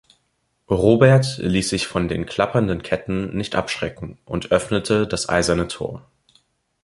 Robert 0.71 1.37
ließ 1.37 1.69
sich 1.69 1.85
von 1.85 2.07
den 2.07 2.25
klappernden 2.25 2.81
Ketten 2.81 3.37
nicht 3.37 3.53
abschrecken 3.53 4.17
und 4.25 4.49
öffnete 4.51 5.05
das 5.05 5.29
eiserne 5.29 5.67
Tor. 5.67 6.09